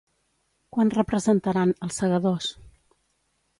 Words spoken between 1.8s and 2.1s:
"Els